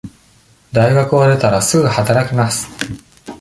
[0.73, 2.67] 大学を出たら、すぐ働きます。